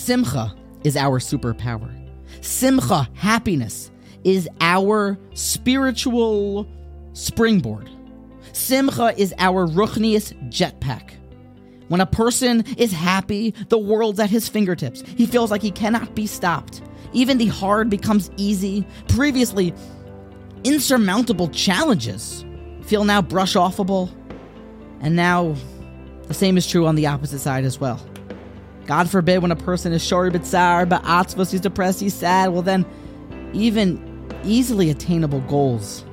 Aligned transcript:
Simcha 0.00 0.54
is 0.82 0.96
our 0.96 1.18
superpower. 1.18 1.94
Simcha, 2.40 3.06
happiness, 3.14 3.90
is 4.24 4.48
our 4.62 5.18
spiritual 5.34 6.66
springboard. 7.12 7.90
Simcha 8.52 9.12
is 9.20 9.34
our 9.38 9.66
ruchnius 9.66 10.32
jetpack. 10.50 11.12
When 11.88 12.00
a 12.00 12.06
person 12.06 12.64
is 12.78 12.92
happy, 12.92 13.50
the 13.68 13.76
world's 13.76 14.18
at 14.20 14.30
his 14.30 14.48
fingertips. 14.48 15.02
He 15.02 15.26
feels 15.26 15.50
like 15.50 15.60
he 15.60 15.70
cannot 15.70 16.14
be 16.14 16.26
stopped. 16.26 16.80
Even 17.12 17.36
the 17.36 17.48
hard 17.48 17.90
becomes 17.90 18.30
easy. 18.38 18.86
Previously, 19.08 19.74
insurmountable 20.64 21.48
challenges 21.48 22.44
feel 22.84 23.04
now 23.04 23.20
brush 23.20 23.54
offable. 23.54 24.10
And 25.02 25.14
now, 25.14 25.54
the 26.26 26.34
same 26.34 26.56
is 26.56 26.66
true 26.66 26.86
on 26.86 26.94
the 26.94 27.06
opposite 27.06 27.40
side 27.40 27.64
as 27.64 27.78
well. 27.78 28.00
God 28.86 29.08
forbid 29.08 29.38
when 29.42 29.50
a 29.50 29.56
person 29.56 29.92
is 29.92 30.02
shori 30.02 30.30
b'tzar, 30.30 30.88
but 30.88 31.02
atzvos, 31.04 31.52
he's 31.52 31.60
depressed, 31.60 32.00
he's 32.00 32.14
sad, 32.14 32.52
well 32.52 32.62
then, 32.62 32.84
even 33.52 34.06
easily 34.44 34.90
attainable 34.90 35.40
goals 35.42 36.04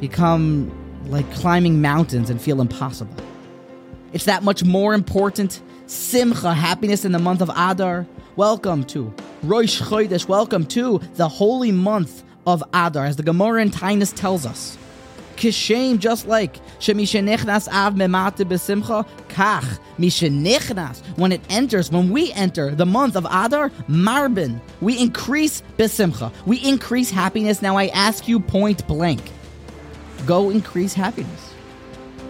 become 0.00 0.72
like 1.08 1.30
climbing 1.34 1.80
mountains 1.80 2.30
and 2.30 2.40
feel 2.40 2.60
impossible. 2.60 3.14
It's 4.12 4.24
that 4.24 4.42
much 4.42 4.64
more 4.64 4.94
important. 4.94 5.60
Simcha, 5.86 6.54
happiness 6.54 7.04
in 7.04 7.12
the 7.12 7.18
month 7.18 7.40
of 7.40 7.50
Adar. 7.50 8.06
Welcome 8.36 8.84
to 8.84 9.12
Rosh 9.42 9.80
Chodesh. 9.80 10.28
Welcome 10.28 10.66
to 10.66 11.00
the 11.14 11.28
holy 11.28 11.72
month 11.72 12.22
of 12.46 12.62
Adar, 12.72 13.04
as 13.06 13.16
the 13.16 13.22
Gemara 13.22 13.62
in 13.62 13.70
Taanis 13.70 14.14
tells 14.14 14.46
us. 14.46 14.78
Kishem, 15.38 15.98
just 15.98 16.26
like 16.26 16.56
Shemishenichnas 16.80 17.68
Av 17.68 17.94
Memate 17.94 18.44
Besimcha, 18.44 19.06
Kach, 19.28 19.78
Mishenichnas, 19.98 21.00
when 21.16 21.32
it 21.32 21.40
enters, 21.48 21.90
when 21.90 22.10
we 22.10 22.32
enter 22.32 22.74
the 22.74 22.84
month 22.84 23.16
of 23.16 23.24
Adar, 23.24 23.70
Marbin, 23.88 24.60
we 24.80 24.98
increase 24.98 25.62
Besimcha, 25.76 26.32
we 26.44 26.58
increase 26.58 27.10
happiness. 27.10 27.62
Now 27.62 27.76
I 27.76 27.86
ask 27.88 28.28
you 28.28 28.40
point 28.40 28.86
blank 28.86 29.20
go 30.26 30.50
increase 30.50 30.92
happiness. 30.92 31.54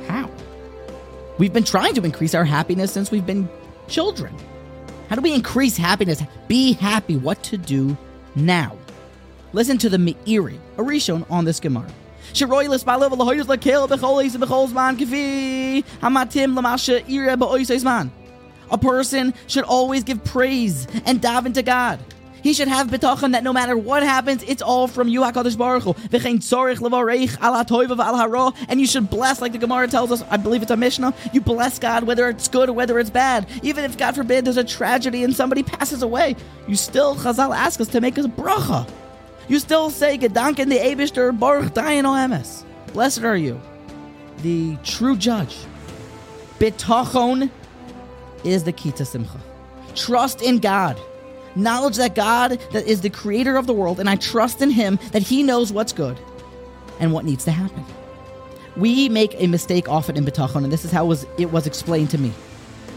How? 0.06 0.30
We've 1.38 1.52
been 1.52 1.64
trying 1.64 1.94
to 1.94 2.04
increase 2.04 2.34
our 2.34 2.44
happiness 2.44 2.92
since 2.92 3.10
we've 3.10 3.26
been 3.26 3.48
children. 3.88 4.34
How 5.08 5.16
do 5.16 5.22
we 5.22 5.32
increase 5.32 5.76
happiness? 5.76 6.22
Be 6.46 6.74
happy. 6.74 7.16
What 7.16 7.42
to 7.44 7.56
do 7.56 7.96
now? 8.34 8.76
Listen 9.52 9.78
to 9.78 9.88
the 9.88 9.96
Meiri, 9.96 10.58
a 10.76 10.82
Rishon 10.82 11.24
on 11.30 11.46
this 11.46 11.58
Gemara. 11.58 11.90
A 18.70 18.78
person 18.78 19.34
should 19.46 19.64
always 19.64 20.04
give 20.04 20.22
praise 20.24 20.86
and 21.06 21.20
daven 21.22 21.54
to 21.54 21.62
God. 21.62 21.98
He 22.42 22.52
should 22.52 22.68
have 22.68 22.88
bitachon 22.88 23.32
that 23.32 23.42
no 23.42 23.52
matter 23.52 23.76
what 23.76 24.02
happens, 24.02 24.42
it's 24.44 24.62
all 24.62 24.86
from 24.86 25.08
you, 25.08 25.22
Hakadosh 25.22 25.58
Baruch 25.58 25.82
Hu. 25.82 25.94
And 28.68 28.80
you 28.80 28.86
should 28.86 29.10
bless, 29.10 29.40
like 29.40 29.52
the 29.52 29.58
Gemara 29.58 29.88
tells 29.88 30.12
us. 30.12 30.22
I 30.30 30.36
believe 30.36 30.62
it's 30.62 30.70
a 30.70 30.76
Mishnah. 30.76 31.14
You 31.32 31.40
bless 31.40 31.78
God 31.78 32.04
whether 32.04 32.28
it's 32.28 32.48
good 32.48 32.68
or 32.68 32.72
whether 32.72 32.98
it's 32.98 33.10
bad. 33.10 33.48
Even 33.62 33.84
if 33.84 33.98
God 33.98 34.14
forbid 34.14 34.44
there's 34.44 34.56
a 34.56 34.64
tragedy 34.64 35.24
and 35.24 35.34
somebody 35.34 35.62
passes 35.62 36.02
away, 36.02 36.36
you 36.66 36.76
still 36.76 37.16
Chazal 37.16 37.56
ask 37.56 37.80
us 37.80 37.88
to 37.88 38.00
make 38.00 38.18
us 38.18 38.26
bracha. 38.26 38.88
You 39.48 39.58
still 39.58 39.90
say 39.90 40.18
Gedanken 40.18 40.68
the 40.68 40.78
Abishter 40.78 41.36
Baruch 41.38 41.72
Dayan 41.74 42.04
Oemes. 42.04 42.64
Blessed 42.92 43.22
are 43.22 43.36
you, 43.36 43.60
the 44.42 44.76
true 44.84 45.16
judge. 45.16 45.56
Bitachon 46.58 47.50
is 48.44 48.64
the 48.64 48.72
key 48.72 48.92
to 48.92 49.04
simcha. 49.04 49.40
Trust 49.94 50.42
in 50.42 50.58
God 50.58 50.98
knowledge 51.58 51.96
that 51.96 52.14
God 52.14 52.60
that 52.72 52.86
is 52.86 53.00
the 53.00 53.10
creator 53.10 53.56
of 53.56 53.66
the 53.66 53.72
world, 53.72 54.00
and 54.00 54.08
I 54.08 54.16
trust 54.16 54.62
in 54.62 54.70
Him 54.70 54.98
that 55.12 55.22
He 55.22 55.42
knows 55.42 55.72
what's 55.72 55.92
good 55.92 56.18
and 57.00 57.12
what 57.12 57.24
needs 57.24 57.44
to 57.44 57.50
happen. 57.50 57.84
We 58.76 59.08
make 59.08 59.34
a 59.38 59.46
mistake 59.46 59.88
often 59.88 60.16
in 60.16 60.24
bitachon, 60.24 60.64
and 60.64 60.72
this 60.72 60.84
is 60.84 60.92
how 60.92 61.04
it 61.04 61.08
was, 61.08 61.26
it 61.36 61.50
was 61.50 61.66
explained 61.66 62.10
to 62.10 62.18
me. 62.18 62.32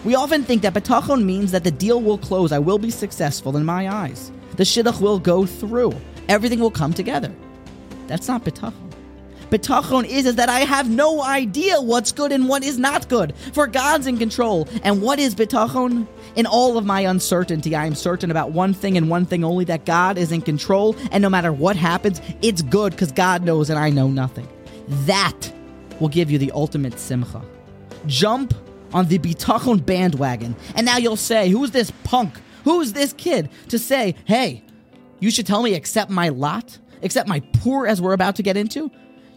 We 0.05 0.15
often 0.15 0.43
think 0.43 0.61
that 0.61 0.73
bitachon 0.73 1.23
means 1.23 1.51
that 1.51 1.63
the 1.63 1.71
deal 1.71 2.01
will 2.01 2.17
close, 2.17 2.51
I 2.51 2.59
will 2.59 2.77
be 2.77 2.91
successful 2.91 3.57
in 3.57 3.65
my 3.65 3.89
eyes. 3.89 4.31
The 4.57 4.63
shidduch 4.63 5.01
will 5.01 5.19
go 5.19 5.45
through, 5.45 5.93
everything 6.29 6.59
will 6.59 6.71
come 6.71 6.93
together. 6.93 7.31
That's 8.07 8.27
not 8.27 8.43
bitachon. 8.43 8.91
Bitachon 9.51 10.05
is, 10.05 10.25
is 10.25 10.35
that 10.35 10.47
I 10.47 10.61
have 10.61 10.89
no 10.89 11.21
idea 11.21 11.81
what's 11.81 12.13
good 12.13 12.31
and 12.31 12.47
what 12.47 12.63
is 12.63 12.79
not 12.79 13.09
good. 13.09 13.35
For 13.51 13.67
God's 13.67 14.07
in 14.07 14.17
control. 14.17 14.67
And 14.83 15.01
what 15.01 15.19
is 15.19 15.35
bitachon? 15.35 16.07
In 16.37 16.45
all 16.45 16.77
of 16.77 16.85
my 16.85 17.01
uncertainty, 17.01 17.75
I 17.75 17.85
am 17.85 17.93
certain 17.93 18.31
about 18.31 18.51
one 18.51 18.73
thing 18.73 18.95
and 18.95 19.09
one 19.09 19.25
thing 19.25 19.43
only 19.43 19.65
that 19.65 19.85
God 19.85 20.17
is 20.17 20.31
in 20.31 20.41
control. 20.41 20.95
And 21.11 21.21
no 21.21 21.29
matter 21.29 21.51
what 21.51 21.75
happens, 21.75 22.21
it's 22.41 22.61
good 22.61 22.93
because 22.93 23.11
God 23.11 23.43
knows 23.43 23.69
and 23.69 23.77
I 23.77 23.89
know 23.89 24.07
nothing. 24.07 24.47
That 25.05 25.51
will 25.99 26.07
give 26.07 26.31
you 26.31 26.37
the 26.37 26.51
ultimate 26.53 26.97
simcha. 26.97 27.41
Jump 28.07 28.53
on 28.93 29.07
the 29.07 29.19
bitachon 29.19 29.85
bandwagon. 29.85 30.55
And 30.75 30.85
now 30.85 30.95
you'll 30.97 31.17
say, 31.17 31.49
who's 31.49 31.71
this 31.71 31.91
punk? 32.05 32.35
Who's 32.63 32.93
this 32.93 33.11
kid 33.11 33.49
to 33.67 33.77
say, 33.77 34.15
hey, 34.25 34.63
you 35.21 35.31
should 35.31 35.47
tell 35.47 35.63
me 35.63 35.73
accept 35.75 36.11
my 36.11 36.27
lot? 36.29 36.77
Accept 37.01 37.29
my 37.29 37.39
poor 37.61 37.87
as 37.87 38.01
we're 38.01 38.13
about 38.13 38.35
to 38.35 38.43
get 38.43 38.57
into? 38.57 38.91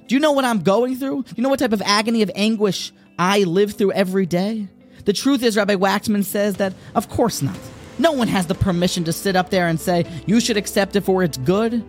Do 0.09 0.15
you 0.15 0.21
know 0.21 0.33
what 0.33 0.45
I'm 0.45 0.63
going 0.63 0.97
through? 0.97 1.23
Do 1.23 1.35
you 1.37 1.43
know 1.43 1.49
what 1.49 1.61
type 1.61 1.73
of 1.73 1.83
agony 1.83 2.23
of 2.23 2.31
anguish 2.35 2.93
I 3.19 3.45
live 3.45 3.75
through 3.75 3.93
every 3.93 4.27
day? 4.27 4.69
The 5.05 5.13
truth 5.13 5.43
is, 5.43 5.57
Rabbi 5.57 5.77
Waxman 5.77 6.25
says 6.25 6.57
that, 6.57 6.75
of 6.95 7.09
course 7.09 7.43
not. 7.43 7.59
No 7.99 8.13
one 8.13 8.29
has 8.29 8.47
the 8.47 8.55
permission 8.55 9.05
to 9.05 9.13
sit 9.13 9.37
up 9.37 9.51
there 9.51 9.69
and 9.69 9.79
say, 9.81 10.05
you 10.27 10.41
should 10.41 10.57
accept 10.57 10.97
it 10.97 11.03
for 11.03 11.23
its 11.23 11.39
good. 11.39 11.85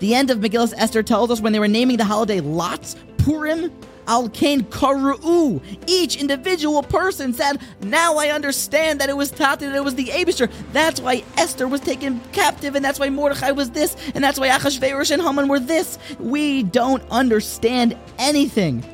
The 0.00 0.14
end 0.14 0.30
of 0.30 0.38
Megillus 0.38 0.74
Esther 0.76 1.02
tells 1.02 1.30
us 1.30 1.40
when 1.40 1.52
they 1.52 1.60
were 1.60 1.68
naming 1.68 1.96
the 1.96 2.04
holiday 2.04 2.40
lots, 2.40 2.96
Purim, 3.18 3.70
Al 4.06 4.28
Kain 4.28 4.62
Karu'u. 4.64 5.62
Each 5.86 6.16
individual 6.16 6.82
person 6.82 7.32
said, 7.32 7.60
Now 7.82 8.16
I 8.16 8.28
understand 8.28 9.00
that 9.00 9.08
it 9.08 9.16
was 9.16 9.30
Tati, 9.30 9.66
that 9.66 9.74
it 9.74 9.84
was 9.84 9.94
the 9.94 10.06
Abishter. 10.06 10.50
That's 10.72 11.00
why 11.00 11.24
Esther 11.36 11.68
was 11.68 11.80
taken 11.80 12.20
captive, 12.32 12.74
and 12.74 12.84
that's 12.84 12.98
why 12.98 13.10
Mordechai 13.10 13.52
was 13.52 13.70
this, 13.70 13.96
and 14.14 14.22
that's 14.22 14.38
why 14.38 14.48
Achashverosh 14.48 15.10
and 15.10 15.22
Haman 15.22 15.48
were 15.48 15.60
this. 15.60 15.98
We 16.18 16.62
don't 16.64 17.02
understand 17.10 17.96
anything. 18.18 18.84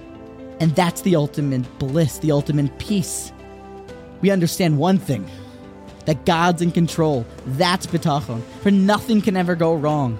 And 0.61 0.75
that's 0.75 1.03
the 1.03 1.17
ultimate 1.17 1.79
bliss, 1.79 2.19
the 2.19 2.33
ultimate 2.33 2.77
peace. 2.79 3.33
We 4.21 4.31
understand 4.31 4.79
one 4.79 4.99
thing 4.99 5.29
that 6.07 6.25
God's 6.27 6.63
in 6.63 6.73
control. 6.73 7.25
That's 7.47 7.87
bitachon. 7.87 8.43
For 8.63 8.71
nothing 8.71 9.21
can 9.21 9.37
ever 9.37 9.55
go 9.55 9.75
wrong 9.75 10.17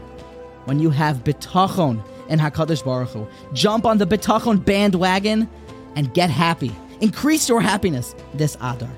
when 0.67 0.79
you 0.79 0.91
have 0.91 1.25
bitachon 1.25 2.03
and 2.29 2.41
Hakadosh 2.41 2.85
Baruch 2.85 3.11
Hu. 3.11 3.27
Jump 3.53 3.87
on 3.87 3.99
the 3.99 4.07
bitachon 4.07 4.65
bandwagon 4.65 5.49
and 5.97 6.13
get 6.15 6.31
happy. 6.31 6.75
Increase 7.01 7.49
your 7.49 7.61
happiness 7.61 8.15
this 8.35 8.57
Adar. 8.61 8.91